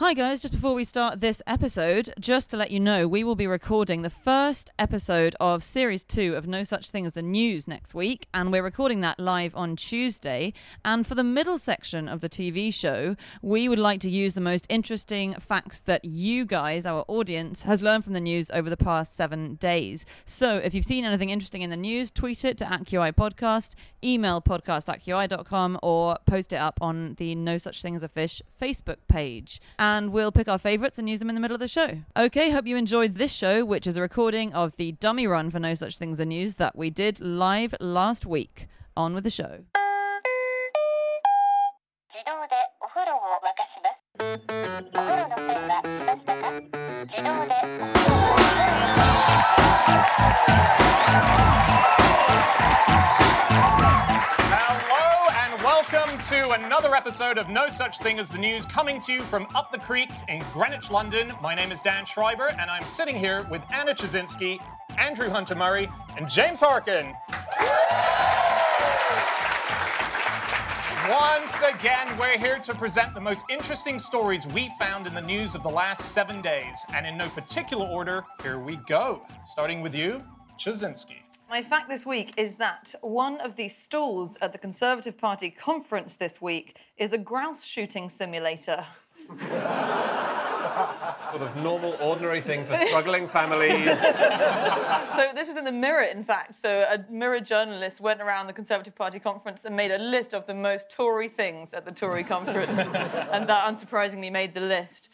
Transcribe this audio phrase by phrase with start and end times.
[0.00, 0.40] Hi, guys.
[0.40, 4.00] Just before we start this episode, just to let you know, we will be recording
[4.00, 8.26] the first episode of series two of No Such Thing as the News next week,
[8.32, 10.54] and we're recording that live on Tuesday.
[10.86, 14.40] And for the middle section of the TV show, we would like to use the
[14.40, 18.78] most interesting facts that you guys, our audience, has learned from the news over the
[18.78, 20.06] past seven days.
[20.24, 23.74] So if you've seen anything interesting in the news, tweet it to at QI Podcast,
[24.02, 28.08] email podcast at QI.com, or post it up on the No Such Thing as a
[28.08, 29.60] Fish Facebook page.
[29.78, 31.98] And we'll pick our favorites and use them in the middle of the show.
[32.16, 35.58] Okay, hope you enjoyed this show, which is a recording of the dummy run for
[35.58, 38.68] No Such Things as News that we did live last week.
[38.96, 39.64] On with the show.
[56.30, 59.72] To another episode of No Such Thing as the News, coming to you from up
[59.72, 61.32] the creek in Greenwich, London.
[61.42, 64.60] My name is Dan Schreiber, and I'm sitting here with Anna Ptaszynski,
[64.96, 67.12] Andrew Hunter Murray, and James Harkin.
[71.10, 75.56] Once again, we're here to present the most interesting stories we found in the news
[75.56, 76.86] of the last seven days.
[76.94, 79.26] And in no particular order, here we go.
[79.42, 80.22] Starting with you,
[80.56, 81.29] Ptaszynski.
[81.50, 86.14] My fact this week is that one of the stalls at the Conservative Party conference
[86.14, 88.86] this week is a grouse shooting simulator.
[91.28, 93.98] sort of normal, ordinary thing for struggling families.
[94.00, 96.54] So this was in the Mirror, in fact.
[96.54, 100.46] So a Mirror journalist went around the Conservative Party conference and made a list of
[100.46, 102.70] the most Tory things at the Tory conference,
[103.32, 105.08] and that unsurprisingly made the list.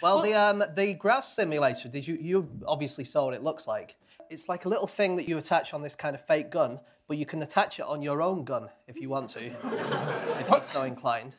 [0.00, 1.88] Well, the um, the grouse simulator.
[1.88, 3.96] Did you you obviously saw what it looks like?
[4.30, 6.78] It's like a little thing that you attach on this kind of fake gun,
[7.08, 9.46] but you can attach it on your own gun if you want to,
[10.40, 11.34] if you're so inclined.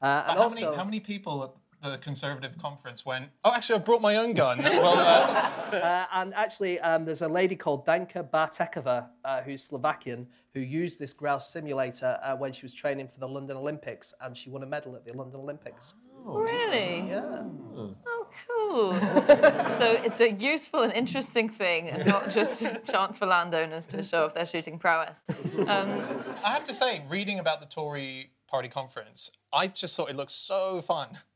[0.00, 1.42] Uh, and how, also, many, how many people
[1.82, 4.58] at the Conservative conference went, oh, actually, I've brought my own gun?
[4.62, 10.26] well, uh, uh, and actually, um, there's a lady called Danka Bartekova, uh, who's Slovakian,
[10.52, 14.36] who used this grouse simulator uh, when she was training for the London Olympics, and
[14.36, 15.94] she won a medal at the London Olympics.
[16.24, 17.08] Really?
[17.08, 17.27] Yeah.
[19.78, 24.02] So it's a useful and interesting thing, and not just a chance for landowners to
[24.02, 25.24] show off their shooting prowess.
[25.58, 26.04] Um,
[26.44, 30.30] I have to say, reading about the Tory party conference, I just thought it looked
[30.32, 31.18] so fun.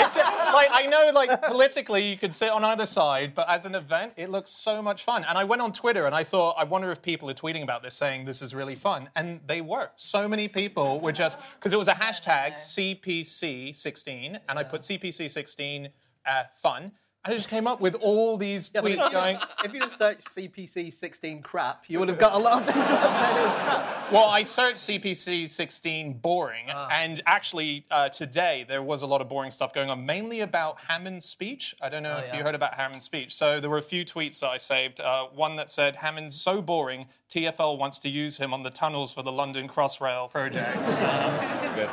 [0.00, 0.20] It ju-
[0.54, 4.14] like I know, like politically, you could sit on either side, but as an event,
[4.16, 5.24] it looks so much fun.
[5.28, 7.82] And I went on Twitter and I thought, I wonder if people are tweeting about
[7.82, 9.90] this, saying this is really fun, and they were.
[9.96, 15.90] So many people were just because it was a hashtag CPC16, and I put CPC16
[16.28, 16.92] uh, fun.
[17.24, 19.38] And I just came up with all these but tweets going.
[19.64, 22.86] If you had searched CPC 16 crap, you would have got a lot of things
[22.86, 24.12] that said it was crap.
[24.12, 26.88] Well, I searched CPC 16 boring, Ah.
[26.92, 30.78] and actually uh, today there was a lot of boring stuff going on, mainly about
[30.88, 31.74] Hammond's speech.
[31.82, 32.38] I don't know Oh, if yeah.
[32.38, 33.34] you heard about Hammond's speech.
[33.34, 35.00] So there were a few tweets that I saved.
[35.00, 39.12] Uh, one that said, Hammond's so boring, TFL wants to use him on the tunnels
[39.12, 40.78] for the London Crossrail project.
[41.74, 41.90] Good.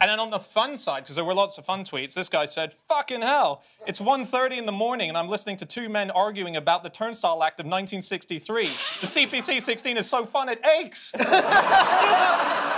[0.00, 2.44] And then on the fun side, because there were lots of fun tweets, this guy
[2.44, 3.62] said, "Fucking hell!
[3.86, 7.42] It's 1.30 in the morning, and I'm listening to two men arguing about the Turnstile
[7.42, 8.66] Act of 1963.
[8.66, 8.70] The
[9.06, 11.12] CPC 16 is so fun it aches."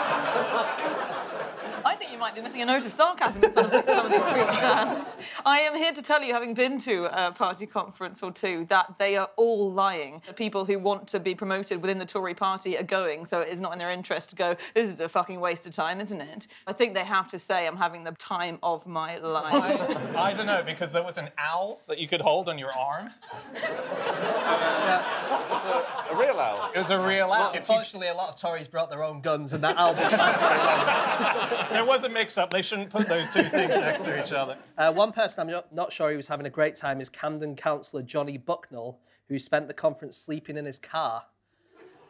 [2.20, 5.04] I might be missing a note of sarcasm in some of, some of these tweets.
[5.46, 8.96] I am here to tell you, having been to a party conference or two, that
[8.98, 10.20] they are all lying.
[10.26, 13.48] The people who want to be promoted within the Tory party are going, so it
[13.48, 16.20] is not in their interest to go, this is a fucking waste of time, isn't
[16.20, 16.46] it?
[16.66, 20.14] I think they have to say, I'm having the time of my life.
[20.14, 23.08] I don't know because there was an owl that you could hold on your arm.
[23.54, 23.64] It's
[25.64, 26.70] a, a real owl.
[26.74, 27.52] It was a real owl.
[27.52, 31.70] If you- Unfortunately, a lot of Tories brought their own guns, and that album lasted
[31.70, 32.50] there was a mix-up.
[32.50, 34.56] They shouldn't put those two things next to each other.
[34.76, 37.56] Uh, one person I'm not, not sure he was having a great time is Camden
[37.56, 38.98] councillor Johnny Bucknell,
[39.28, 41.24] who spent the conference sleeping in his car.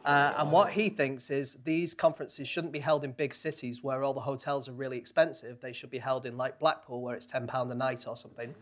[0.03, 4.03] Uh, and what he thinks is these conferences shouldn't be held in big cities where
[4.03, 5.61] all the hotels are really expensive.
[5.61, 8.55] They should be held in like Blackpool where it's £10 a night or something.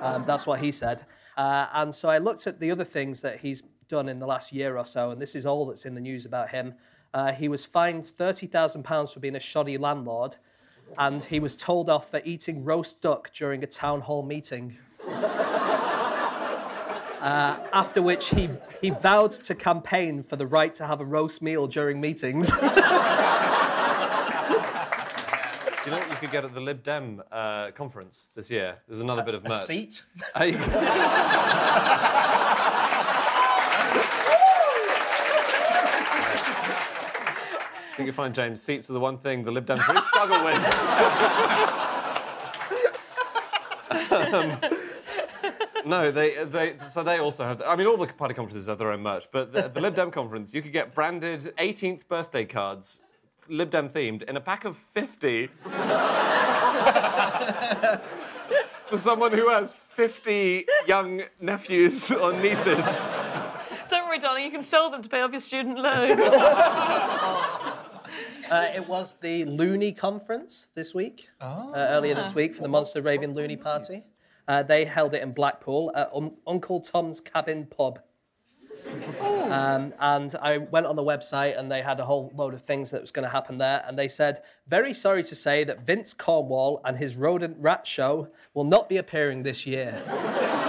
[0.00, 1.04] Um, that's what he said.
[1.36, 4.52] Uh, and so I looked at the other things that he's done in the last
[4.52, 6.74] year or so, and this is all that's in the news about him.
[7.12, 10.36] Uh, he was fined £30,000 for being a shoddy landlord,
[10.98, 14.76] and he was told off for eating roast duck during a town hall meeting.
[17.24, 18.50] Uh, after which he,
[18.82, 22.50] he vowed to campaign for the right to have a roast meal during meetings.
[22.50, 22.60] Do you
[25.96, 28.76] know what you could get at the Lib Dem uh, conference this year?
[28.86, 29.62] There's another bit of merch.
[29.62, 30.02] seat?
[30.38, 30.58] Uh, you-
[37.94, 40.44] I think you find, James, seats are the one thing the Lib Dems really struggle
[40.44, 40.60] with.
[44.10, 44.58] Um,
[45.86, 47.62] no, they, they so they also have.
[47.62, 50.10] I mean, all the party conferences have their own merch, but the, the Lib Dem
[50.10, 53.02] conference, you could get branded 18th birthday cards,
[53.48, 55.46] Lib Dem themed, in a pack of 50.
[58.86, 62.84] For someone who has 50 young nephews or nieces.
[63.88, 66.18] Don't worry, darling, you can sell them to pay off your student loan.
[68.50, 73.00] Uh, it was the Looney Conference this week, uh, earlier this week for the Monster
[73.02, 74.02] Raving Looney Party.
[74.46, 78.00] Uh, they held it in Blackpool at Un- Uncle Tom's Cabin Pub.
[79.20, 82.90] Um, and I went on the website and they had a whole load of things
[82.90, 83.82] that was going to happen there.
[83.86, 88.28] And they said, very sorry to say that Vince Cornwall and his rodent rat show
[88.52, 90.00] will not be appearing this year.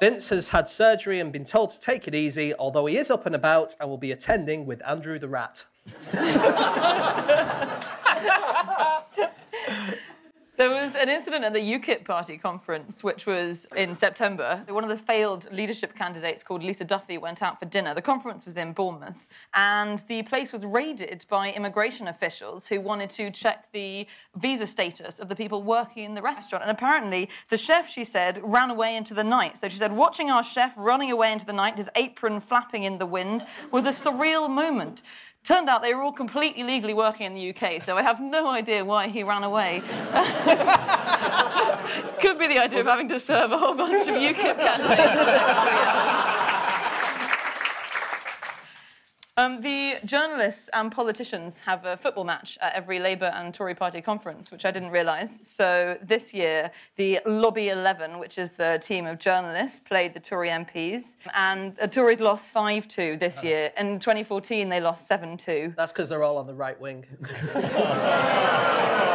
[0.00, 3.26] Vince has had surgery and been told to take it easy, although he is up
[3.26, 5.64] and about and will be attending with Andrew the Rat.
[10.56, 14.62] There was an incident at the UKIP party conference, which was in September.
[14.68, 17.92] One of the failed leadership candidates called Lisa Duffy went out for dinner.
[17.92, 23.10] The conference was in Bournemouth, and the place was raided by immigration officials who wanted
[23.10, 24.06] to check the
[24.36, 26.62] visa status of the people working in the restaurant.
[26.62, 29.58] And apparently, the chef, she said, ran away into the night.
[29.58, 32.98] So she said, watching our chef running away into the night, his apron flapping in
[32.98, 35.02] the wind, was a surreal moment.
[35.44, 38.48] Turned out they were all completely legally working in the UK, so I have no
[38.48, 39.80] idea why he ran away.
[42.22, 46.40] Could be the idea of having to serve a whole bunch of UKIP candidates.
[49.36, 54.00] Um, the journalists and politicians have a football match at every Labour and Tory party
[54.00, 55.44] conference, which I didn't realise.
[55.44, 60.50] So this year, the Lobby 11, which is the team of journalists, played the Tory
[60.50, 61.16] MPs.
[61.34, 63.72] And the Tories lost 5 2 this year.
[63.76, 65.74] In 2014, they lost 7 2.
[65.76, 67.04] That's because they're all on the right wing.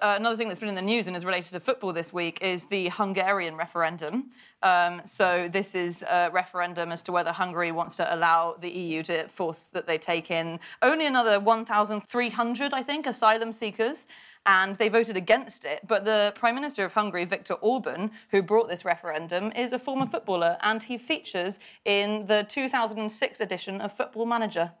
[0.00, 2.38] Uh, another thing that's been in the news and is related to football this week
[2.40, 4.30] is the Hungarian referendum.
[4.62, 9.02] Um, so this is a referendum as to whether Hungary wants to allow the EU
[9.04, 14.06] to force that they take in only another 1,300, I think, asylum seekers.
[14.46, 15.80] And they voted against it.
[15.86, 20.06] But the Prime Minister of Hungary, Viktor Orban, who brought this referendum, is a former
[20.06, 24.72] footballer and he features in the 2006 edition of Football Manager.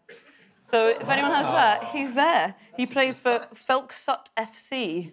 [0.70, 2.54] So if anyone has that, he's there.
[2.76, 5.12] He plays for Felcsút FC.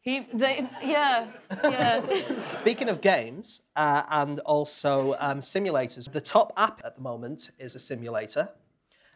[0.00, 1.26] He, they, yeah,
[1.64, 2.00] yeah.
[2.54, 7.74] Speaking of games uh, and also um, simulators, the top app at the moment is
[7.74, 8.48] a simulator.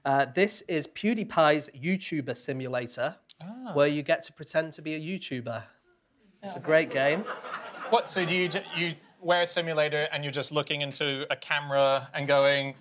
[0.05, 3.15] Uh, this is PewDiePie's YouTuber simulator,
[3.75, 5.63] where you get to pretend to be a YouTuber.
[6.43, 7.21] It's a great game.
[7.91, 8.09] What?
[8.09, 12.11] So do you j- you wear a simulator and you're just looking into a camera
[12.13, 12.75] and going,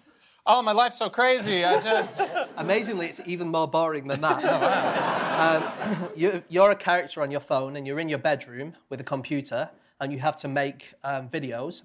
[0.46, 1.64] "Oh, my life's so crazy.
[1.64, 2.22] I just."
[2.58, 4.44] Amazingly, it's even more boring than that.
[5.94, 9.04] um, you, you're a character on your phone and you're in your bedroom with a
[9.04, 9.70] computer
[10.00, 11.84] and you have to make um, videos.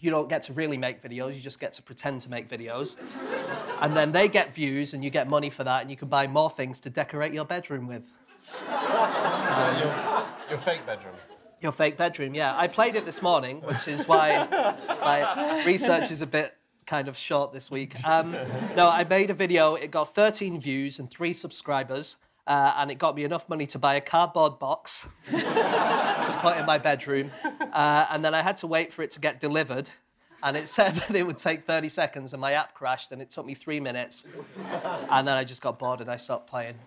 [0.00, 2.96] You don't get to really make videos, you just get to pretend to make videos.
[3.82, 6.28] And then they get views and you get money for that and you can buy
[6.28, 8.04] more things to decorate your bedroom with.
[10.48, 11.14] Your fake bedroom.
[11.60, 12.56] Your fake bedroom, yeah.
[12.56, 14.46] I played it this morning, which is why
[15.00, 16.54] my research is a bit
[16.92, 17.94] kind of short this week.
[18.06, 18.32] Um,
[18.76, 19.76] no, I made a video.
[19.76, 22.16] It got 13 views and three subscribers,
[22.46, 26.66] uh, and it got me enough money to buy a cardboard box to put in
[26.66, 27.30] my bedroom.
[27.72, 29.88] Uh, and then I had to wait for it to get delivered.
[30.42, 33.30] And it said that it would take 30 seconds, and my app crashed, and it
[33.30, 34.26] took me three minutes.
[35.10, 36.74] And then I just got bored and I stopped playing.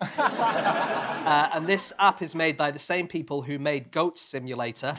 [1.26, 4.96] Uh, and this app is made by the same people who made Goat Simulator,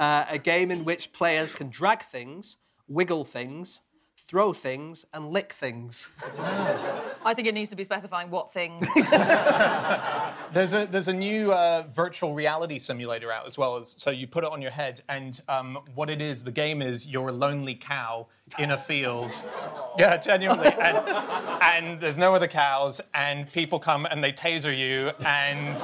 [0.00, 2.56] uh, a game in which players can drag things,
[2.88, 3.80] wiggle things,
[4.26, 6.08] throw things, and lick things.
[7.24, 8.86] I think it needs to be specifying what things.
[10.52, 14.26] There's a there's a new uh, virtual reality simulator out as well as so you
[14.26, 17.32] put it on your head and um, what it is the game is you're a
[17.32, 18.26] lonely cow
[18.58, 19.32] in a field.
[19.98, 20.68] Yeah, genuinely.
[20.68, 20.98] And,
[21.62, 25.76] and there's no other cows and people come and they taser you and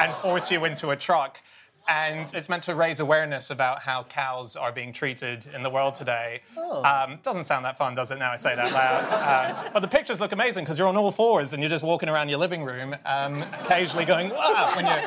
[0.00, 1.40] and force you into a truck.
[1.86, 5.94] And it's meant to raise awareness about how cows are being treated in the world
[5.94, 6.40] today.
[6.56, 8.18] Um, doesn't sound that fun, does it?
[8.18, 9.04] Now I say that loud.
[9.10, 12.08] Uh, but the pictures look amazing because you're on all fours and you're just walking
[12.08, 15.02] around your living room, um, occasionally going when you're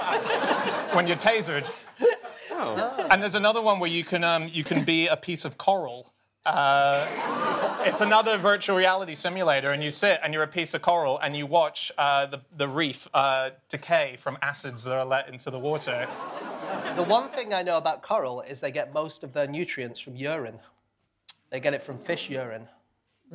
[0.96, 1.69] when you're tasered.
[3.12, 6.13] And there's another one where you can um, you can be a piece of coral.
[6.46, 7.05] Uh,
[7.86, 11.36] it's another virtual reality simulator, and you sit and you're a piece of coral, and
[11.36, 15.60] you watch uh, the the reef uh, decay from acids that are let into the
[15.60, 16.07] water.
[16.95, 20.15] The one thing I know about coral is they get most of their nutrients from
[20.15, 20.59] urine.
[21.50, 22.67] They get it from fish urine.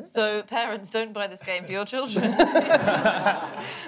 [0.06, 2.34] So parents, don't buy this game for your children.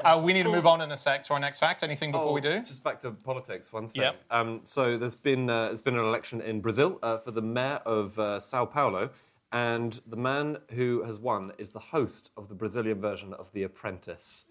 [0.05, 1.83] Uh, we need to move on in a sec to our next fact.
[1.83, 2.61] Anything before we do?
[2.61, 4.03] Just back to politics, one thing.
[4.03, 4.23] Yep.
[4.31, 7.81] Um, so there's been uh, there's been an election in Brazil uh, for the mayor
[7.87, 9.09] of uh, Sao Paulo,
[9.51, 13.63] and the man who has won is the host of the Brazilian version of The
[13.63, 14.51] Apprentice.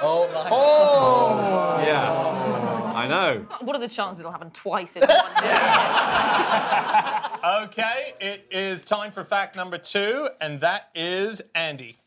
[0.00, 3.46] Oh my Yeah, I know.
[3.60, 5.10] what are the chances it'll happen twice in one
[5.42, 5.60] year?
[7.44, 11.98] Okay, it is time for fact number two, and that is Andy.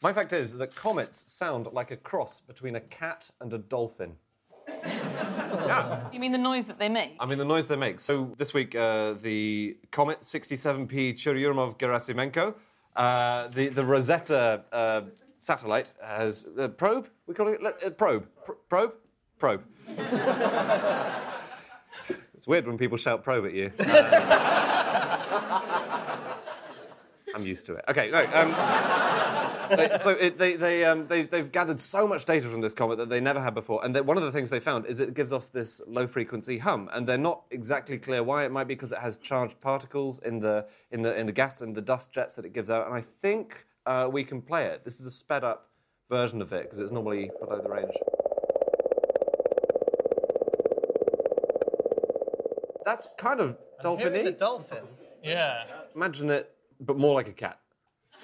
[0.00, 4.12] My fact is that comets sound like a cross between a cat and a dolphin.
[4.68, 6.08] yeah.
[6.12, 7.16] You mean the noise that they make?
[7.18, 7.98] I mean, the noise they make.
[7.98, 12.54] So this week, uh, the Comet 67P Churyumov Gerasimenko,
[12.94, 15.00] uh, the, the Rosetta uh,
[15.46, 17.08] satellite has uh, probe.
[17.26, 18.26] We call it uh, probe.
[18.44, 18.94] Pr- probe.
[19.38, 19.62] Probe.
[22.34, 23.70] it's weird when people shout probe at you.
[23.78, 25.12] Uh,
[27.34, 27.84] I'm used to it.
[27.88, 28.24] Okay, no.
[28.32, 28.54] Um,
[29.76, 32.96] they, so it, they, they, um, they've, they've gathered so much data from this comet
[32.96, 33.84] that they never had before.
[33.84, 36.88] And one of the things they found is it gives us this low frequency hum.
[36.94, 38.46] And they're not exactly clear why.
[38.46, 41.60] It might be because it has charged particles in the, in the, in the gas
[41.60, 42.86] and the dust jets that it gives out.
[42.86, 44.84] And I think uh, we can play it.
[44.84, 45.70] This is a sped up
[46.10, 47.94] version of it because it's normally below the range.
[52.84, 54.36] That's kind of Hearing the dolphin-y.
[54.38, 54.84] dolphin.
[55.22, 55.64] Yeah.
[55.94, 57.58] Imagine it, but more like a cat.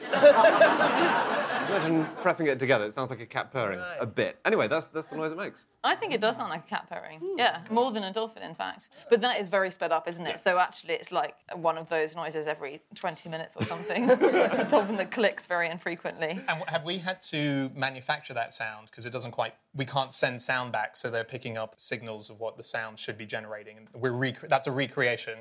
[1.73, 2.85] Imagine pressing it together.
[2.85, 4.39] It sounds like a cat purring a bit.
[4.45, 5.67] Anyway, that's that's the noise it makes.
[5.85, 7.21] I think it does sound like a cat purring.
[7.37, 8.91] Yeah, more than a dolphin, in fact.
[9.11, 10.41] But that is very sped up, isn't it?
[10.41, 14.11] So actually, it's like one of those noises every 20 minutes or something.
[14.11, 16.41] a dolphin that clicks very infrequently.
[16.49, 19.55] And have we had to manufacture that sound because it doesn't quite?
[19.75, 23.17] We can't send sound back, so they're picking up signals of what the sound should
[23.17, 25.39] be generating, and we're rec- that's a recreation.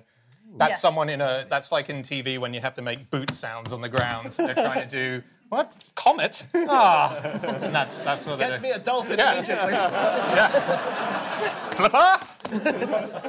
[0.58, 0.82] That's Yes.
[0.82, 1.46] someone in a.
[1.50, 4.34] That's like in TV when you have to make boot sounds on the ground.
[4.34, 6.43] They're trying to do what comet?
[6.55, 8.72] Ah, and that's that's what they're Get doing.
[8.74, 9.34] me a dolphin Yeah.
[9.38, 9.74] immediately.
[11.75, 12.20] Flipper.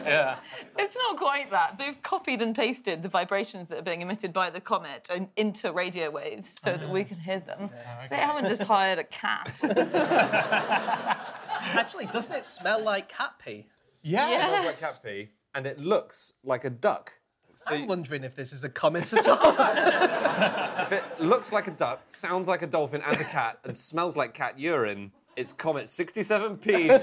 [0.07, 0.37] yeah.
[0.79, 1.79] It's not quite that.
[1.79, 5.73] They've copied and pasted the vibrations that are being emitted by the comet in- into
[5.73, 7.71] radio waves so that we can hear them.
[8.09, 9.59] They haven't just hired a cat.
[11.75, 13.67] Actually, doesn't it smell like cat pee?
[14.03, 14.29] Yeah.
[14.31, 17.13] It's like cat pee, and it looks like a duck.
[17.55, 19.55] So I'm wondering if this is a comet at all.
[20.83, 24.17] if it looks like a duck, sounds like a dolphin and a cat, and smells
[24.17, 27.01] like cat urine, it's Comet 67P.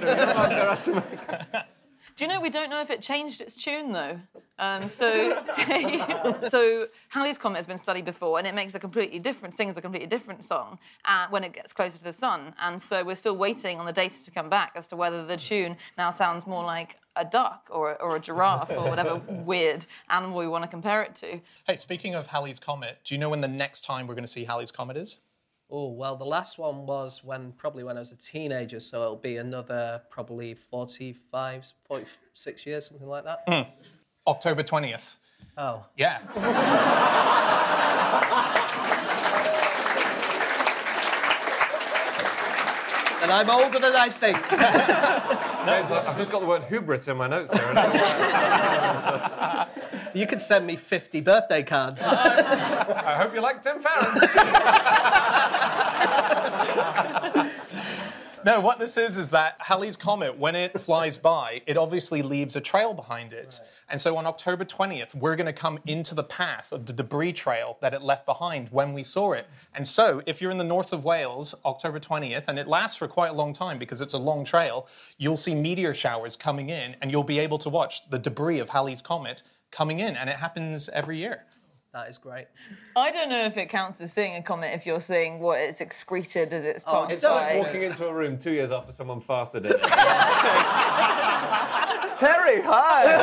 [2.20, 4.20] Do you know we don't know if it changed its tune though?
[4.58, 5.42] Um, so,
[6.50, 9.82] so Halley's Comet has been studied before, and it makes a completely different, sings a
[9.82, 12.54] completely different song uh, when it gets closer to the sun.
[12.60, 15.38] And so we're still waiting on the data to come back as to whether the
[15.38, 20.40] tune now sounds more like a duck or, or a giraffe or whatever weird animal
[20.40, 21.40] we want to compare it to.
[21.68, 24.32] Hey, speaking of Halley's Comet, do you know when the next time we're going to
[24.32, 25.24] see Halley's Comet is?
[25.72, 29.16] oh well, the last one was when probably when I was a teenager, so it'll
[29.18, 33.44] be another probably 45, 46 years, something like that.
[33.48, 33.70] Hmm.
[34.26, 35.16] October 20th.
[35.58, 36.20] Oh, Yeah.
[43.22, 44.38] and I'm older than I think.
[45.68, 47.62] James, I've just got the word hubris in my notes here.
[50.14, 52.02] You could send me 50 birthday cards.
[52.04, 54.20] I hope you like Tim Farron.
[58.46, 62.56] No, what this is is that Halley's Comet, when it flies by, it obviously leaves
[62.56, 63.60] a trail behind it.
[63.90, 67.34] And so on October 20th, we're going to come into the path of the debris
[67.34, 69.46] trail that it left behind when we saw it.
[69.76, 73.10] And so if you're in the north of Wales, October 20th, and it lasts for
[73.10, 76.96] quite a long time because it's a long trail, you'll see meteor showers coming in
[77.02, 80.16] and you'll be able to watch the debris of Halley's Comet coming in.
[80.16, 81.44] And it happens every year.
[81.92, 82.46] That is great.
[82.96, 85.82] I don't know if it counts as seeing a comet if you're seeing what it's
[85.82, 87.56] excreted as it's Oh, passed it's It's by.
[87.56, 89.82] like walking into a room two years after someone fasted in it.
[92.16, 93.18] Terry, hi.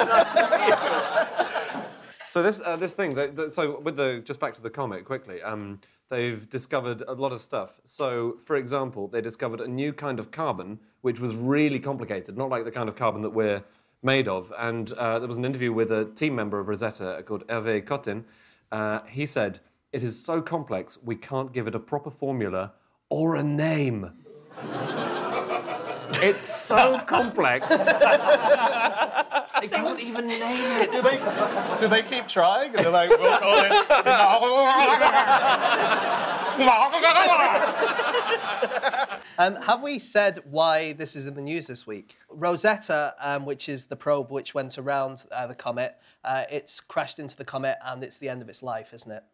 [2.29, 5.05] so this uh, this thing, that, that- so with the just back to the comet
[5.05, 5.41] quickly.
[5.43, 7.81] Um, they've discovered a lot of stuff.
[7.85, 12.49] So, for example, they discovered a new kind of carbon which was really complicated, not
[12.49, 13.63] like the kind of carbon that we're
[14.03, 14.53] made of.
[14.59, 18.25] And uh, there was an interview with a team member of Rosetta called Hervé Cottin.
[18.73, 19.61] Uh, he said,
[19.93, 22.73] "It is so complex we can't give it a proper formula
[23.09, 24.13] or a name."
[26.23, 27.69] It's so complex.
[27.69, 30.91] they can't even name it.
[30.93, 31.19] Do they,
[31.79, 32.75] do they keep trying?
[32.75, 33.71] And they're like, we'll call it.
[39.39, 42.17] Um, have we said why this is in the news this week?
[42.37, 47.19] Rosetta, um, which is the probe which went around uh, the comet, uh, it's crashed
[47.19, 49.25] into the comet and it's the end of its life, isn't it?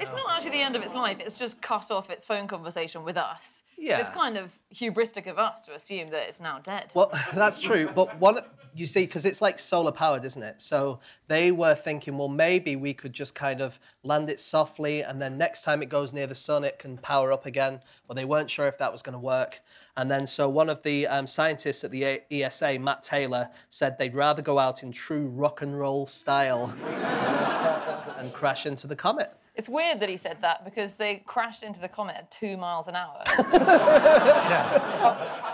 [0.00, 1.18] It's not actually the end of its life.
[1.20, 3.62] It's just cut off its phone conversation with us.
[3.78, 4.00] Yeah.
[4.00, 6.92] It's kind of hubristic of us to assume that it's now dead.
[6.94, 7.90] Well, that's true.
[7.94, 8.40] But one,
[8.74, 10.62] you see, because it's like solar powered, isn't it?
[10.62, 15.20] So they were thinking, well, maybe we could just kind of land it softly, and
[15.20, 17.80] then next time it goes near the sun, it can power up again.
[18.08, 19.60] Well, they weren't sure if that was going to work.
[19.96, 24.14] And then, so one of the um, scientists at the ESA, Matt Taylor, said they'd
[24.14, 26.74] rather go out in true rock and roll style
[28.18, 29.32] and crash into the comet.
[29.54, 32.88] It's weird that he said that because they crashed into the comet at two miles
[32.88, 33.22] an hour.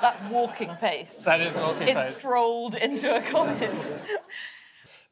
[0.01, 1.19] That's walking pace.
[1.19, 2.11] That is walking It pace.
[2.11, 3.71] It strolled into a comet.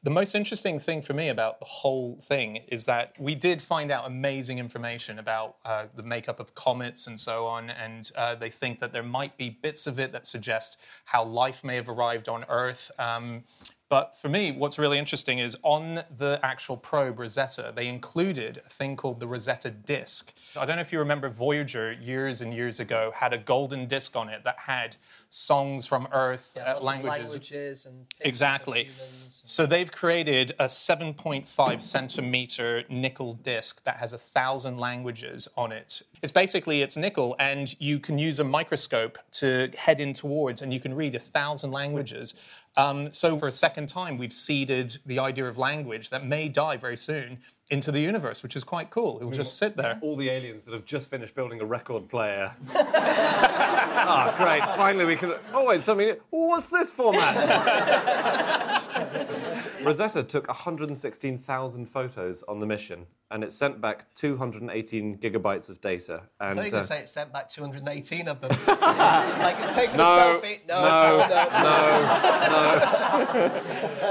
[0.03, 3.91] The most interesting thing for me about the whole thing is that we did find
[3.91, 8.49] out amazing information about uh, the makeup of comets and so on, and uh, they
[8.49, 12.29] think that there might be bits of it that suggest how life may have arrived
[12.29, 12.89] on Earth.
[12.97, 13.43] Um,
[13.89, 18.69] but for me, what's really interesting is on the actual probe Rosetta, they included a
[18.69, 20.33] thing called the Rosetta disk.
[20.57, 24.15] I don't know if you remember Voyager years and years ago had a golden disc
[24.15, 24.95] on it that had
[25.31, 27.29] songs from Earth, uh, languages.
[27.31, 28.83] languages and Exactly.
[28.83, 29.43] humans.
[29.45, 36.01] So they've created a 7.5 centimeter nickel disc that has a thousand languages on it.
[36.21, 40.73] It's basically it's nickel, and you can use a microscope to head in towards, and
[40.73, 42.41] you can read a thousand languages.
[42.75, 46.75] Um, so for a second time, we've seeded the idea of language that may die
[46.75, 47.39] very soon
[47.71, 49.19] into the universe, which is quite cool.
[49.19, 49.97] It will just sit there.
[50.01, 52.53] All the aliens that have just finished building a record player.
[54.03, 54.63] Ah, great.
[54.77, 55.35] Finally, we can.
[55.53, 56.15] Oh, wait, something.
[56.33, 57.35] Oh, what's this format?
[59.83, 66.23] Rosetta took 116,000 photos on the mission, and it sent back 218 gigabytes of data.
[66.39, 68.49] And I thought you were uh, going to say it sent back 218 of them.
[68.67, 70.59] like it's taking No, a selfie.
[70.67, 71.17] No, no,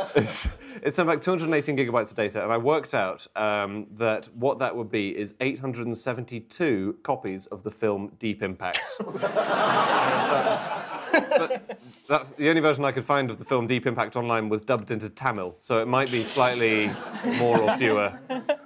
[0.07, 0.21] no, no.
[0.83, 4.75] It sent back 218 gigabytes of data, and I worked out um, that what that
[4.77, 8.81] would be is 872 copies of the film Deep Impact.
[9.13, 10.69] that's,
[11.39, 14.63] but that's the only version I could find of the film Deep Impact online was
[14.63, 16.91] dubbed into Tamil, so it might be slightly
[17.39, 18.19] more or fewer.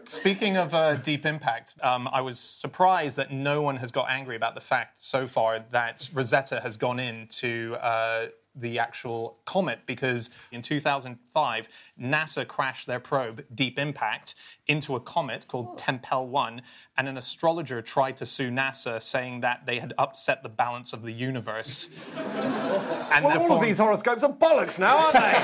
[0.05, 4.37] Speaking of uh, Deep Impact, um, I was surprised that no one has got angry
[4.37, 10.37] about the fact so far that Rosetta has gone into uh, the actual comet because
[10.53, 11.69] in 2005,
[12.01, 14.35] NASA crashed their probe, Deep Impact,
[14.67, 15.75] into a comet called oh.
[15.77, 16.63] Tempel 1,
[16.97, 21.03] and an astrologer tried to sue NASA saying that they had upset the balance of
[21.03, 21.95] the universe.
[22.17, 25.35] and Well, all of these horoscopes are bollocks now, aren't they?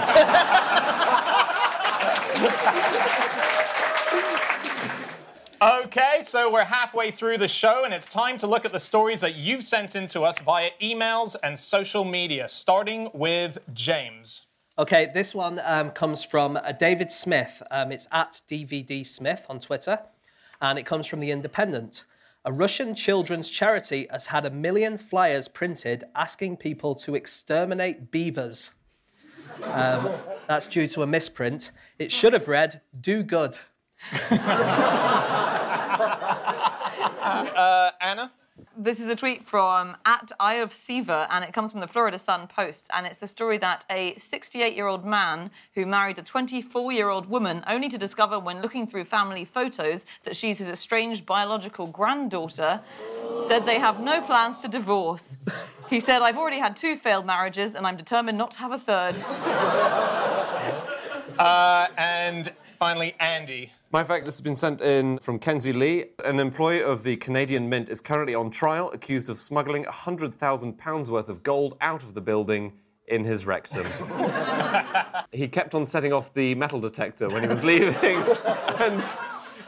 [5.62, 9.20] Okay, so we're halfway through the show, and it's time to look at the stories
[9.20, 14.46] that you've sent in to us via emails and social media, starting with James.
[14.78, 17.62] Okay, this one um, comes from uh, David Smith.
[17.70, 19.98] Um, it's at DVD Smith on Twitter,
[20.62, 22.04] and it comes from The Independent.
[22.46, 28.76] A Russian children's charity has had a million flyers printed asking people to exterminate beavers.
[29.64, 30.08] Um,
[30.48, 31.70] that's due to a misprint.
[31.98, 33.58] It should have read, Do good.
[37.20, 38.32] Uh, Anna?
[38.76, 42.18] This is a tweet from at Eye of Siva, and it comes from the Florida
[42.18, 42.88] Sun Post.
[42.92, 47.08] And it's the story that a 68 year old man who married a 24 year
[47.08, 51.86] old woman, only to discover when looking through family photos that she's his estranged biological
[51.86, 52.80] granddaughter,
[53.46, 55.36] said they have no plans to divorce.
[55.88, 58.78] He said, I've already had two failed marriages, and I'm determined not to have a
[58.78, 59.16] third.
[61.38, 63.70] Uh, and finally, Andy.
[63.92, 66.06] My fact this has been sent in from Kenzie Lee.
[66.24, 71.28] An employee of the Canadian Mint is currently on trial, accused of smuggling £100,000 worth
[71.28, 72.72] of gold out of the building
[73.06, 73.84] in his rectum.
[75.32, 78.16] he kept on setting off the metal detector when he was leaving,
[78.78, 79.04] and,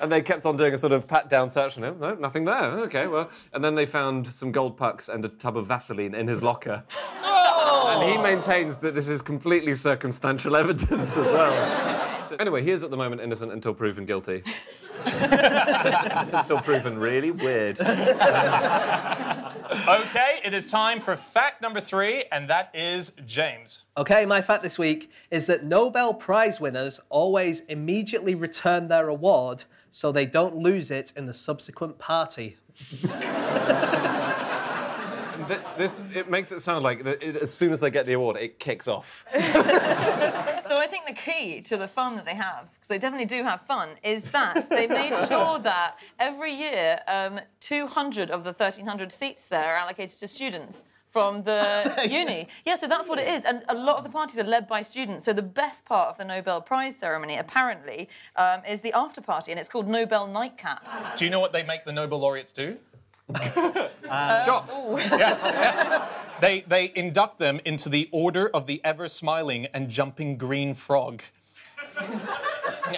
[0.01, 2.01] and they kept on doing a sort of pat down search on oh, him.
[2.01, 2.79] No, nothing there.
[2.85, 3.31] Okay, well.
[3.53, 6.83] And then they found some gold pucks and a tub of Vaseline in his locker.
[7.23, 11.92] And he maintains that this is completely circumstantial evidence as well.
[12.33, 14.43] So anyway, he is at the moment innocent until proven guilty.
[15.05, 17.79] until proven really weird.
[19.89, 23.87] Okay, it is time for fact number three, and that is James.
[23.97, 29.65] Okay, my fact this week is that Nobel Prize winners always immediately return their award
[29.91, 32.59] so they don't lose it in the subsequent party.
[35.77, 38.89] This it makes it sound like as soon as they get the award, it kicks
[38.89, 39.25] off.
[41.13, 43.43] So I think the key to the fun that they have, because they definitely do
[43.43, 49.13] have fun, is that they made sure that every year um, 200 of the 1,300
[49.13, 50.85] seats there are allocated to students.
[51.11, 52.49] from the uni.
[52.65, 53.45] Yeah, so that's what it is.
[53.45, 55.27] And a lot of the parties are led by students.
[55.27, 59.51] So the best part of the Nobel Prize ceremony, apparently, um, is the after party,
[59.53, 60.81] and it's called Nobel Nightcap.
[61.19, 62.79] Do you know what they make the Nobel laureates do?
[64.45, 64.77] Shots.
[66.43, 71.23] They, they induct them into the Order of the Ever Smiling and Jumping Green Frog.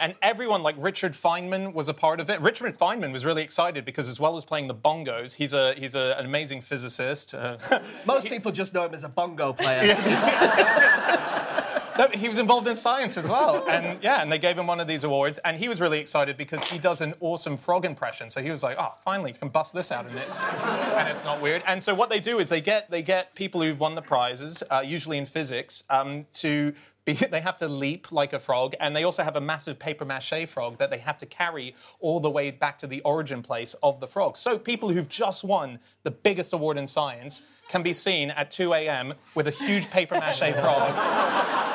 [0.01, 2.41] and everyone, like Richard Feynman, was a part of it.
[2.41, 5.95] Richard Feynman was really excited because, as well as playing the bongos, he's a he's
[5.95, 7.35] a, an amazing physicist.
[7.35, 7.59] Uh,
[8.07, 9.95] Most people just know him as a bongo player.
[11.97, 13.65] No, he was involved in science as well.
[13.69, 15.39] And yeah, and they gave him one of these awards.
[15.45, 18.31] And he was really excited because he does an awesome frog impression.
[18.31, 21.25] So he was like, oh, finally, you can bust this out and it's, and it's
[21.25, 21.63] not weird.
[21.67, 24.63] And so what they do is they get, they get people who've won the prizes,
[24.71, 28.95] uh, usually in physics, um, to be, they have to leap like a frog, and
[28.97, 32.31] they also have a massive paper mache frog that they have to carry all the
[32.31, 34.37] way back to the origin place of the frog.
[34.37, 38.75] So people who've just won the biggest award in science can be seen at 2
[38.75, 39.15] a.m.
[39.35, 41.71] with a huge paper mache frog.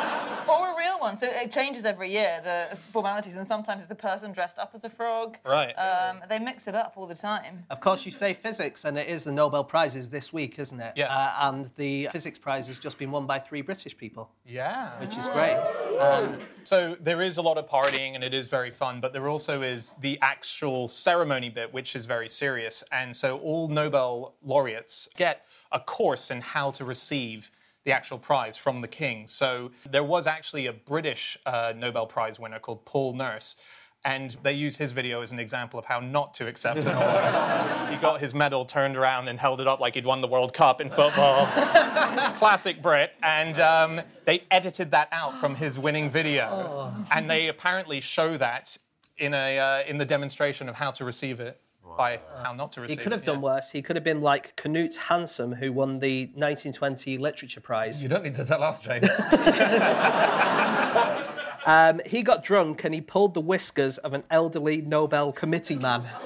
[0.99, 1.17] Or one.
[1.17, 4.83] So it changes every year, the formalities, and sometimes it's a person dressed up as
[4.83, 5.37] a frog.
[5.45, 5.73] Right.
[5.73, 7.65] Um, they mix it up all the time.
[7.69, 10.93] Of course, you say physics, and it is the Nobel Prizes this week, isn't it?
[10.95, 11.13] Yes.
[11.13, 14.99] Uh, and the physics prize has just been won by three British people, Yeah.
[14.99, 15.57] which is great.
[15.99, 19.27] Um, So there is a lot of partying and it is very fun, but there
[19.27, 22.83] also is the actual ceremony bit, which is very serious.
[22.91, 27.49] And so all Nobel laureates get a course in how to receive
[27.85, 29.27] the actual prize from the king.
[29.27, 33.61] So there was actually a British uh, Nobel Prize winner called Paul Nurse.
[34.05, 37.89] And they use his video as an example of how not to accept an award.
[37.89, 40.53] he got his medal turned around and held it up like he'd won the World
[40.53, 41.45] Cup in football
[42.35, 47.99] classic Brit, and um, they edited that out from his winning video, and they apparently
[47.99, 48.77] show that
[49.17, 51.59] in a uh, in the demonstration of how to receive it
[51.97, 52.97] by how not to receive.
[52.97, 53.25] he could have it.
[53.25, 53.41] done yeah.
[53.41, 53.71] worse.
[53.71, 58.03] He could have been like Knut Hamsun, who won the 1920 Literature Prize.
[58.03, 59.09] You don't need to tell us, James.
[61.65, 66.07] Um, he got drunk and he pulled the whiskers of an elderly Nobel committee man.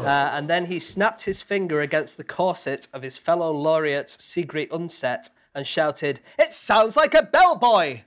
[0.00, 4.70] Uh, and then he snapped his finger against the corset of his fellow laureate Sigrid
[4.70, 8.00] Undset and shouted, It sounds like a bellboy!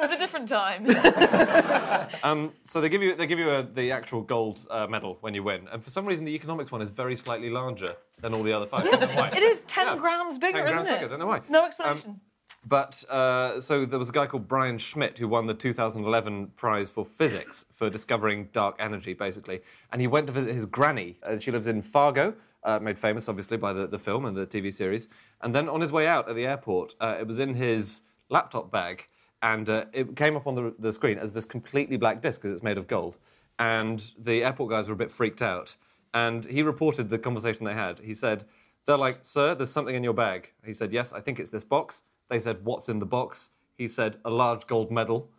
[0.00, 0.86] It was a different time.
[2.64, 5.42] so they give you they give you a, the actual gold uh, medal when you
[5.42, 8.52] win, and for some reason the economics one is very slightly larger than all the
[8.52, 8.86] other five.
[8.86, 9.28] I don't know why.
[9.28, 9.96] it is 10 Yeah.
[9.96, 10.96] grams bigger, 10 grams isn't it?
[10.96, 11.40] bigger, I don't know why.
[11.48, 12.20] No Um, explanation.
[12.68, 16.90] But uh, so there was a guy called Brian Schmidt who won the 2011 prize
[16.90, 19.60] for physics for discovering dark energy, basically.
[19.92, 22.34] And he went to visit his granny, and she lives in Fargo,
[22.64, 25.08] uh, made famous obviously by the, the film and the TV series.
[25.40, 28.70] And then on his way out at the airport, uh, it was in his laptop
[28.70, 29.08] bag,
[29.42, 32.52] and uh, it came up on the, the screen as this completely black disc because
[32.52, 33.18] it's made of gold.
[33.58, 35.74] And the airport guys were a bit freaked out.
[36.12, 38.00] And he reported the conversation they had.
[38.00, 38.44] He said,
[38.86, 40.52] they're like, sir, there's something in your bag.
[40.64, 42.08] He said, yes, I think it's this box.
[42.28, 43.56] They said, what's in the box?
[43.76, 45.30] He said, a large gold medal.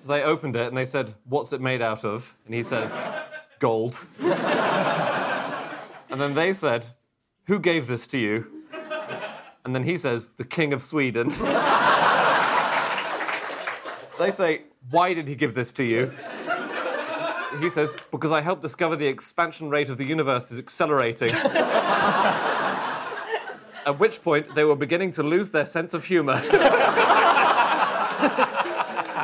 [0.00, 2.36] so they opened it and they said, what's it made out of?
[2.46, 3.02] And he says,
[3.58, 4.04] gold.
[4.20, 4.30] and
[6.20, 6.86] then they said,
[7.46, 8.46] who gave this to you?
[9.64, 11.30] And then he says, the King of Sweden.
[14.22, 16.10] They say, why did he give this to you?
[17.60, 21.30] He says, because I helped discover the expansion rate of the universe is accelerating.
[23.84, 26.40] At which point, they were beginning to lose their sense of humor.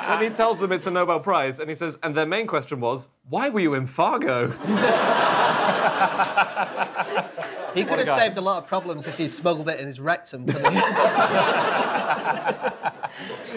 [0.09, 2.81] and he tells them it's a Nobel Prize, and he says, and their main question
[2.81, 4.49] was, why were you in Fargo?
[7.75, 10.47] He could have saved a lot of problems if he'd smuggled it in his rectum.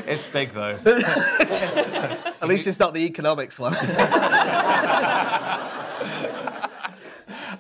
[0.08, 0.78] It's big, though.
[0.86, 3.76] At least it's not the economics one.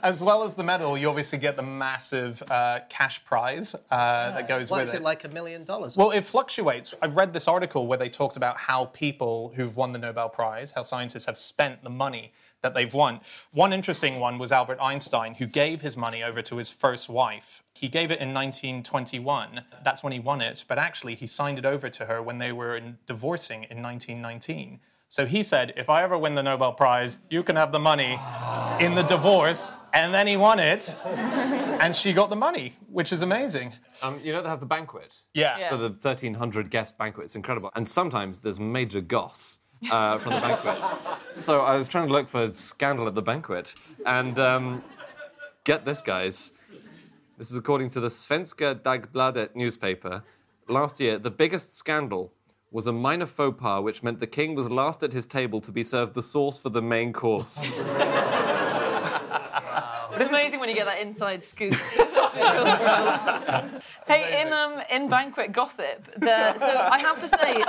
[0.03, 4.47] As well as the medal, you obviously get the massive uh, cash prize uh, that
[4.47, 5.95] goes What with is it like a million dollars?
[5.95, 6.95] Well, it fluctuates.
[7.03, 10.71] I read this article where they talked about how people who've won the Nobel Prize,
[10.71, 13.19] how scientists have spent the money that they've won.
[13.51, 17.63] One interesting one was Albert Einstein, who gave his money over to his first wife.
[17.73, 19.61] He gave it in 1921.
[19.83, 22.51] That's when he won it, but actually he signed it over to her when they
[22.51, 24.79] were in- divorcing in 1919.
[25.09, 28.17] So he said, if I ever win the Nobel Prize, you can have the money
[28.79, 29.73] in the divorce.
[29.93, 33.73] And then he won it, and she got the money, which is amazing.
[34.01, 35.11] Um, you know they have the banquet?
[35.33, 35.57] Yeah.
[35.59, 35.69] Yeah.
[35.69, 37.71] So the 1,300 guest banquet, it's incredible.
[37.75, 40.77] And sometimes there's major goss uh, from the banquet.
[41.35, 43.73] So I was trying to look for scandal at the banquet.
[44.05, 44.83] And um,
[45.63, 46.51] get this, guys.
[47.37, 50.23] This is according to the Svenska Dagbladet newspaper.
[50.67, 52.31] Last year, the biggest scandal
[52.69, 55.71] was a minor faux pas which meant the king was last at his table to
[55.71, 57.75] be served the sauce for the main course.
[60.13, 61.73] It's amazing when you get that inside scoop.
[64.07, 67.63] hey, in um in banquet gossip, there, so I have to say,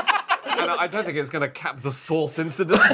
[0.44, 2.81] And I don't think it's going to cap the sauce incident.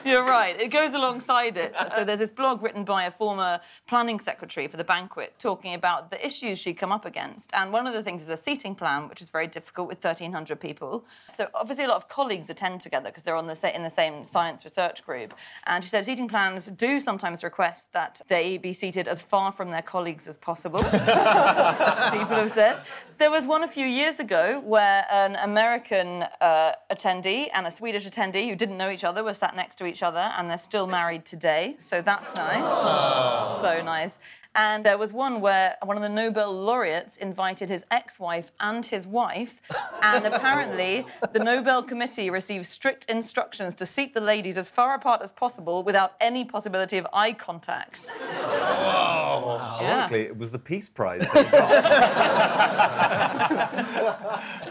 [0.04, 0.58] You're right.
[0.58, 1.74] It goes alongside it.
[1.94, 6.10] So there's this blog written by a former planning secretary for the banquet talking about
[6.10, 7.50] the issues she'd come up against.
[7.52, 10.58] And one of the things is a seating plan, which is very difficult with 1,300
[10.58, 11.04] people.
[11.34, 13.90] So obviously a lot of colleagues attend together because they're on the sa- in the
[13.90, 15.34] same science research group.
[15.66, 19.70] And she said seating plans do sometimes request that they be seated as far from
[19.70, 20.82] their colleagues as possible.
[20.82, 22.80] People have said.
[23.18, 28.08] There was one a few years ago where an American uh, attendee and a Swedish
[28.08, 30.86] attendee who didn't know each other were sat next to each other, and they're still
[30.86, 31.76] married today.
[31.80, 32.62] So that's nice.
[32.62, 33.58] Oh.
[33.60, 34.18] So nice.
[34.54, 38.84] And there was one where one of the Nobel laureates invited his ex wife and
[38.84, 39.60] his wife,
[40.02, 45.22] and apparently the Nobel Committee received strict instructions to seat the ladies as far apart
[45.22, 48.10] as possible without any possibility of eye contact.
[48.20, 51.24] Oh, Ironically, it was the Peace Prize.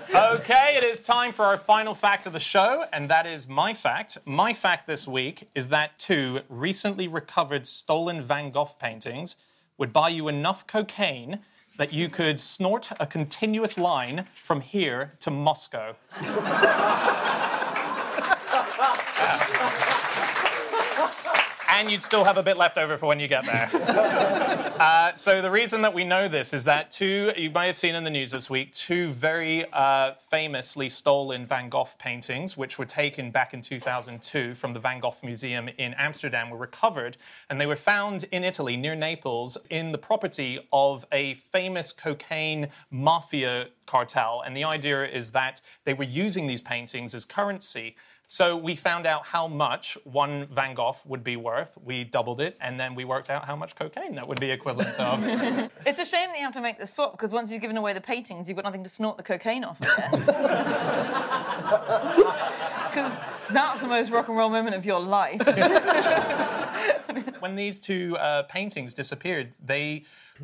[0.09, 3.73] Okay, it is time for our final fact of the show, and that is my
[3.73, 4.17] fact.
[4.25, 9.35] My fact this week is that two recently recovered stolen Van Gogh paintings
[9.79, 11.39] would buy you enough cocaine
[11.77, 15.95] that you could snort a continuous line from here to Moscow.
[21.79, 23.69] and you'd still have a bit left over for when you get there.
[24.79, 27.95] Uh, so the reason that we know this is that two, you may have seen
[27.95, 32.85] in the news this week, two very uh, famously stolen Van Gogh paintings, which were
[32.85, 37.17] taken back in 2002 from the Van Gogh Museum in Amsterdam, were recovered,
[37.49, 42.69] and they were found in Italy near Naples in the property of a famous cocaine
[42.89, 44.43] mafia cartel.
[44.45, 47.97] And the idea is that they were using these paintings as currency.
[48.31, 51.75] So we found out how much one Van Gogh would be worth.
[51.83, 54.99] We doubled it, and then we worked out how much cocaine that would be equivalent
[54.99, 55.23] of.
[55.85, 57.93] It's a shame that you have to make the swap because once you've given away
[57.93, 59.79] the paintings, you've got nothing to snort the cocaine off.
[59.79, 60.27] Because
[63.49, 65.39] that's the most rock and roll moment of your life.
[67.39, 70.03] when these two uh, paintings disappeared, they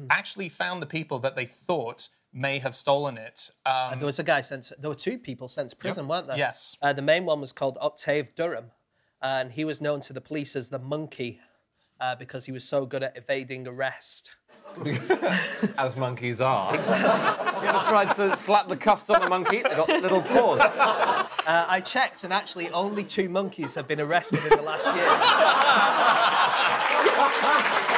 [0.10, 3.50] actually found the people that they thought may have stolen it.
[3.66, 4.72] Um, There was a guy sent.
[4.78, 6.38] There were two people sent to prison, weren't there?
[6.38, 6.78] Yes.
[6.82, 8.72] Uh, the main one was called Octave Durham,
[9.22, 11.40] and he was known to the police as the Monkey
[12.00, 14.32] uh, because he was so good at evading arrest.
[15.78, 16.76] As monkeys are.
[16.76, 17.62] Exactly.
[17.62, 19.62] You ever tried to slap the cuffs on a monkey?
[19.64, 20.62] They've got little paws.
[21.46, 25.06] Uh, I checked, and actually, only two monkeys have been arrested in the last year.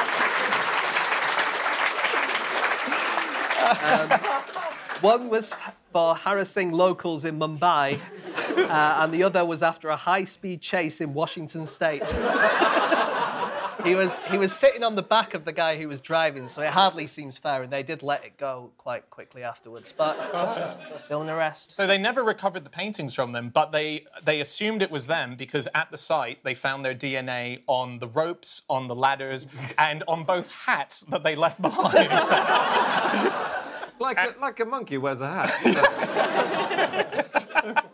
[3.68, 4.10] Um,
[5.00, 5.52] one was
[5.92, 7.98] for harassing locals in Mumbai,
[8.56, 12.02] uh, and the other was after a high-speed chase in Washington State.
[13.84, 16.62] he was he was sitting on the back of the guy who was driving, so
[16.62, 19.92] it hardly seems fair, and they did let it go quite quickly afterwards.
[19.96, 20.16] But
[20.98, 21.76] still an arrest.
[21.76, 25.36] So they never recovered the paintings from them, but they they assumed it was them
[25.36, 29.46] because at the site they found their DNA on the ropes, on the ladders,
[29.78, 32.08] and on both hats that they left behind.
[33.98, 35.52] Like a, like a monkey wears a hat.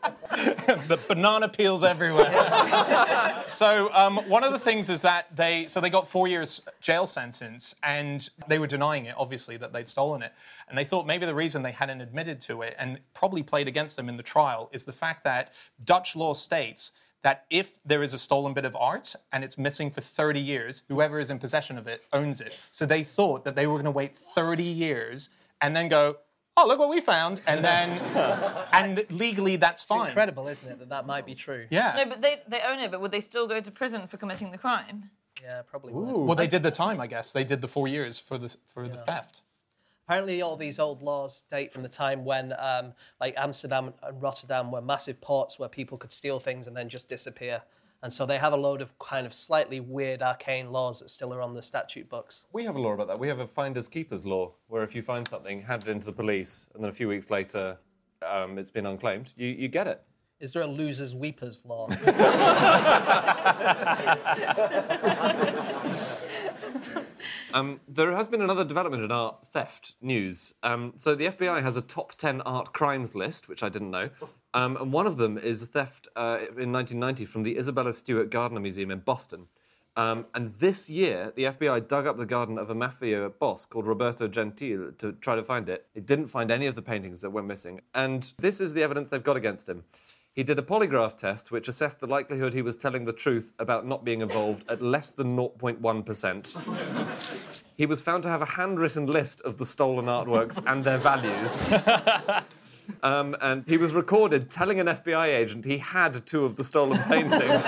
[0.88, 3.43] the banana peels everywhere.
[3.47, 7.07] so um, one of the things is that they so they got four years jail
[7.07, 10.33] sentence and they were denying it obviously that they'd stolen it
[10.69, 13.97] and they thought maybe the reason they hadn't admitted to it and probably played against
[13.97, 15.53] them in the trial is the fact that
[15.85, 19.90] Dutch law states that if there is a stolen bit of art and it's missing
[19.90, 22.59] for 30 years, whoever is in possession of it owns it.
[22.71, 25.31] So they thought that they were going to wait 30 years
[25.64, 26.18] and then go,
[26.59, 27.40] oh, look what we found.
[27.46, 27.90] And then,
[28.72, 30.09] and legally that's fine.
[30.09, 31.66] Incredible, isn't it, that that might be true?
[31.70, 31.94] Yeah.
[31.96, 34.50] no, but they, they own it, but would they still go to prison for committing
[34.50, 35.11] the crime?
[35.42, 36.16] Yeah, probably would.
[36.16, 37.33] Well, they did the time, I guess.
[37.33, 39.42] They did the four years for the for the theft.
[40.07, 44.70] Apparently, all these old laws date from the time when, um, like Amsterdam and Rotterdam,
[44.70, 47.62] were massive ports where people could steal things and then just disappear.
[48.05, 51.33] And so they have a load of kind of slightly weird, arcane laws that still
[51.33, 52.45] are on the statute books.
[52.53, 53.19] We have a law about that.
[53.19, 56.12] We have a finders keepers law, where if you find something, hand it into the
[56.12, 57.79] police, and then a few weeks later,
[58.21, 59.33] um, it's been unclaimed.
[59.37, 60.03] You, you get it.
[60.38, 61.88] Is there a losers weepers law?
[67.55, 70.55] Um, there has been another development in art theft news.
[70.64, 74.11] Um, so the FBI has a top 10 art crimes list, which I didn't know.
[74.55, 78.31] Um, and one of them is a theft uh, in 1990 from the Isabella Stewart
[78.31, 79.49] Gardner Museum in Boston.
[79.97, 83.87] Um, and this year, the FBI dug up the garden of a mafia boss called
[83.87, 85.87] Roberto Gentile to try to find it.
[85.95, 87.81] It didn't find any of the paintings that went missing.
[87.95, 89.85] And this is the evidence they've got against him.
[90.33, 93.87] He did a polygraph test which assessed the likelihood he was telling the truth about
[93.87, 97.62] not being involved at less than 0.1%.
[97.77, 101.69] He was found to have a handwritten list of the stolen artworks and their values.
[103.03, 106.99] Um, and he was recorded telling an FBI agent he had two of the stolen
[107.09, 107.64] paintings.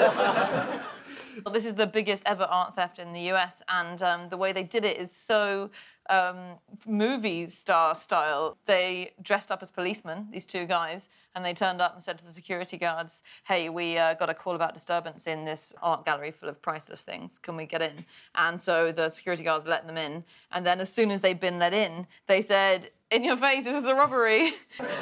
[1.45, 4.53] Well, this is the biggest ever art theft in the US, and um, the way
[4.53, 5.71] they did it is so
[6.09, 8.57] um, movie star style.
[8.67, 12.25] They dressed up as policemen, these two guys, and they turned up and said to
[12.25, 16.31] the security guards, Hey, we uh, got a call about disturbance in this art gallery
[16.31, 17.39] full of priceless things.
[17.39, 18.05] Can we get in?
[18.35, 20.25] And so the security guards let them in.
[20.53, 23.77] And then, as soon as they'd been let in, they said, in your face, this
[23.77, 24.53] is a robbery.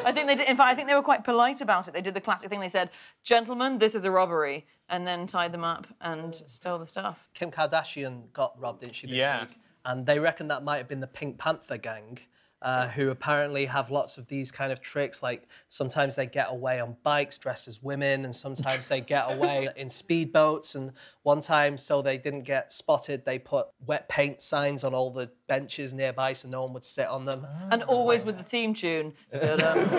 [0.04, 0.48] I think they did.
[0.48, 1.94] In fact, I think they were quite polite about it.
[1.94, 2.60] They did the classic thing.
[2.60, 2.90] They said,
[3.22, 7.28] "Gentlemen, this is a robbery," and then tied them up and stole the stuff.
[7.34, 9.42] Kim Kardashian got robbed, didn't she, this Yeah.
[9.42, 9.58] week?
[9.86, 12.18] And they reckon that might have been the Pink Panther gang,
[12.64, 15.22] uh, who apparently have lots of these kind of tricks.
[15.22, 19.68] Like sometimes they get away on bikes dressed as women, and sometimes they get away
[19.77, 20.74] in speedboats.
[20.74, 20.92] And
[21.24, 25.31] one time, so they didn't get spotted, they put wet paint signs on all the
[25.46, 27.46] benches nearby so no one would sit on them.
[27.70, 29.12] And always with the theme tune.
[29.31, 29.90] Da-dum,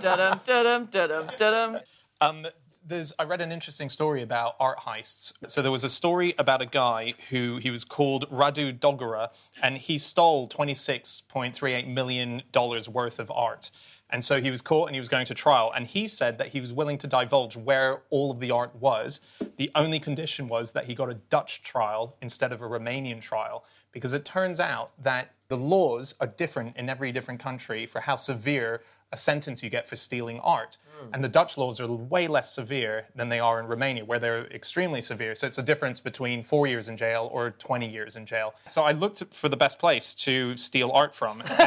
[0.00, 1.78] da-dum, da-dum, da-dum, da-dum.
[2.22, 2.46] Um,
[2.86, 5.32] there's, I read an interesting story about art heists.
[5.50, 9.28] So there was a story about a guy who he was called Radu Dogaru,
[9.60, 13.72] and he stole 26.38 million dollars worth of art.
[14.08, 15.72] And so he was caught and he was going to trial.
[15.74, 19.20] And he said that he was willing to divulge where all of the art was.
[19.56, 23.64] The only condition was that he got a Dutch trial instead of a Romanian trial,
[23.90, 28.14] because it turns out that the laws are different in every different country for how
[28.14, 28.82] severe
[29.12, 30.76] a sentence you get for stealing art.
[31.00, 31.14] Hmm.
[31.14, 34.46] And the Dutch laws are way less severe than they are in Romania, where they're
[34.46, 35.34] extremely severe.
[35.34, 38.54] So it's a difference between four years in jail or 20 years in jail.
[38.66, 41.40] So I looked for the best place to steal art from.
[41.42, 41.50] And,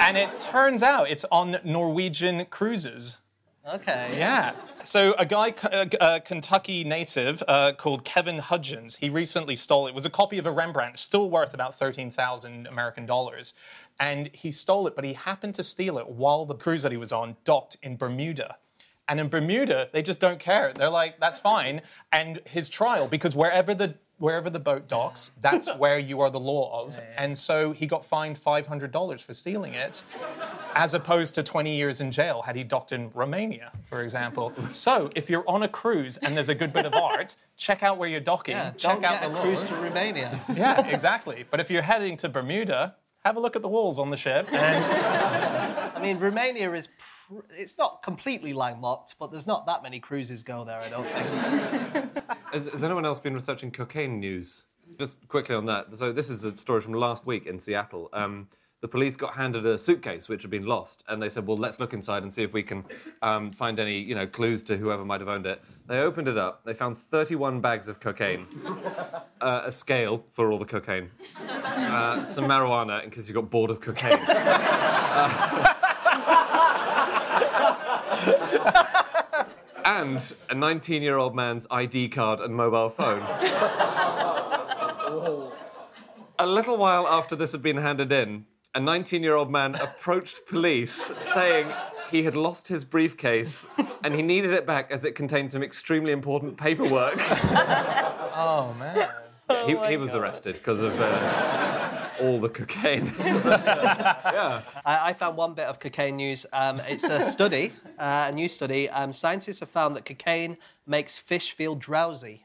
[0.00, 3.18] and it turns out it's on Norwegian cruises.
[3.68, 4.14] Okay.
[4.16, 4.52] Yeah.
[4.84, 9.56] So a guy, a, a uh, uh, Kentucky native uh, called Kevin Hudgens, he recently
[9.56, 9.94] stole it.
[9.94, 13.54] was a copy of a Rembrandt, still worth about thirteen thousand American dollars,
[14.00, 14.94] and he stole it.
[14.96, 17.96] But he happened to steal it while the cruise that he was on docked in
[17.96, 18.56] Bermuda.
[19.08, 20.72] And in Bermuda, they just don't care.
[20.74, 21.80] They're like, that's fine.
[22.12, 26.40] And his trial, because wherever the wherever the boat docks, that's where you are the
[26.40, 26.98] law of.
[27.18, 30.02] And so he got fined five hundred dollars for stealing it
[30.74, 34.52] as opposed to 20 years in jail had he docked in Romania, for example.
[34.72, 37.96] So if you're on a cruise and there's a good bit of art, check out
[37.98, 39.76] where you're docking, Yeah, check out the a cruise laws.
[39.76, 40.38] to Romania.
[40.54, 41.44] Yeah, exactly.
[41.50, 42.96] But if you're heading to Bermuda,
[43.26, 44.84] have a look at the walls on the ship and
[45.96, 46.86] I mean, Romania is.
[46.88, 51.06] Pr- it's not completely landlocked, but there's not that many cruises go there, I don't
[51.06, 52.24] think.
[52.52, 54.66] Has, has anyone else been researching cocaine news?
[55.00, 55.96] Just quickly on that.
[55.96, 58.08] So this is a story from last week in Seattle.
[58.12, 58.48] Um,
[58.80, 61.80] the police got handed a suitcase which had been lost, and they said, "Well, let's
[61.80, 62.84] look inside and see if we can
[63.22, 66.36] um, find any, you know, clues to whoever might have owned it." They opened it
[66.36, 66.64] up.
[66.64, 68.46] They found 31 bags of cocaine,
[69.40, 71.10] uh, a scale for all the cocaine,
[71.48, 74.18] uh, some marijuana in case you got bored of cocaine.
[79.86, 83.22] and a 19 year old man's ID card and mobile phone.
[86.38, 90.46] a little while after this had been handed in, a 19 year old man approached
[90.46, 91.66] police saying
[92.10, 93.72] he had lost his briefcase
[94.04, 97.18] and he needed it back as it contained some extremely important paperwork.
[98.38, 99.08] Oh man.
[99.64, 103.10] he, he was arrested because of uh, all the cocaine.
[103.18, 106.44] I, I found one bit of cocaine news.
[106.52, 108.90] Um, it's a study, uh, a new study.
[108.90, 112.44] Um, scientists have found that cocaine makes fish feel drowsy.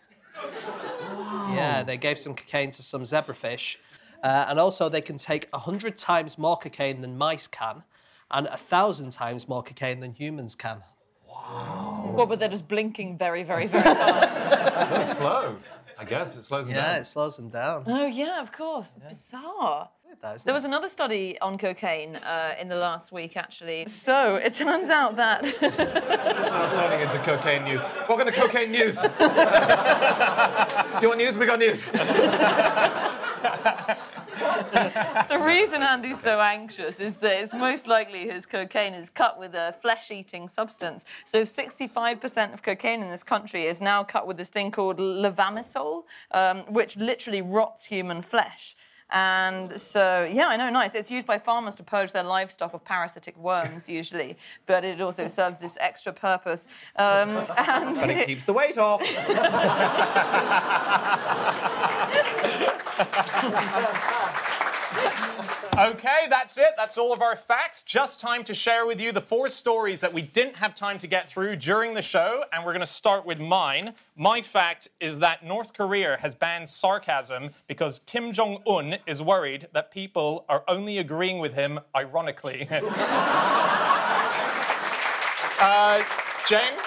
[1.50, 3.76] Yeah, they gave some cocaine to some zebrafish.
[4.24, 7.84] Uh, and also, they can take 100 times more cocaine than mice can,
[8.30, 10.84] and 1,000 times more cocaine than humans can.
[11.28, 12.12] Wow!
[12.14, 15.18] What, but they're just blinking very, very, very fast.
[15.18, 15.56] slow.
[15.98, 16.84] I guess it slows them down.
[16.84, 17.84] Yeah, it slows them down.
[17.88, 18.94] oh, yeah, of course.
[19.10, 19.90] Bizarre.
[20.22, 20.58] That, isn't There it?
[20.58, 23.86] was another study on cocaine uh, in the last week, actually.
[23.88, 27.82] So it turns out that Now turning into cocaine news.
[28.10, 29.02] Welcome to cocaine news.
[31.02, 31.38] you want news?
[31.38, 31.88] We got news.
[35.30, 39.54] the reason Andy's so anxious is that it's most likely his cocaine is cut with
[39.54, 41.06] a flesh-eating substance.
[41.26, 46.04] So 65% of cocaine in this country is now cut with this thing called levamisole,
[46.32, 48.76] um, which literally rots human flesh.
[49.12, 50.96] And so, yeah, I know, nice.
[50.96, 55.28] It's used by farmers to purge their livestock of parasitic worms, usually, but it also
[55.28, 56.68] serves this extra purpose.
[56.96, 59.02] Um, and But it keeps the weight off.
[65.78, 66.72] Okay, that's it.
[66.76, 67.82] That's all of our facts.
[67.82, 71.08] Just time to share with you the four stories that we didn't have time to
[71.08, 73.94] get through during the show, and we're going to start with mine.
[74.18, 79.68] My fact is that North Korea has banned sarcasm because Kim Jong Un is worried
[79.72, 82.68] that people are only agreeing with him ironically.
[85.62, 86.04] uh,
[86.50, 86.84] James?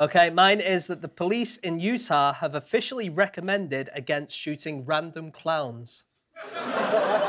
[0.00, 6.04] Okay, mine is that the police in Utah have officially recommended against shooting random clowns.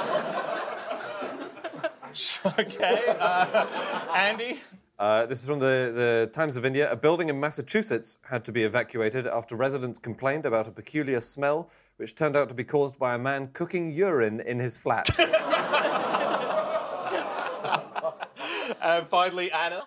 [2.59, 3.03] Okay.
[3.19, 4.59] Uh, Andy?
[4.97, 6.91] Uh, this is from the, the Times of India.
[6.91, 11.69] A building in Massachusetts had to be evacuated after residents complained about a peculiar smell,
[11.97, 15.09] which turned out to be caused by a man cooking urine in his flat.
[18.81, 19.83] And finally, Anna?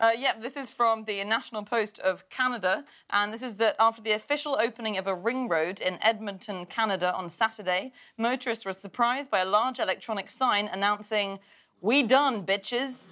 [0.00, 4.02] Uh, yep, this is from the National Post of Canada, and this is that after
[4.02, 9.30] the official opening of a ring road in Edmonton, Canada on Saturday, motorists were surprised
[9.30, 11.38] by a large electronic sign announcing,
[11.84, 13.10] We done, bitches.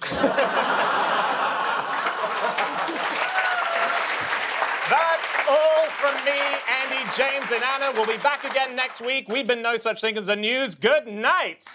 [4.89, 6.39] That's all from me,
[6.81, 7.91] Andy, James, and Anna.
[7.93, 9.27] We'll be back again next week.
[9.27, 10.75] We've been No Such Thing as the News.
[10.75, 11.65] Good night.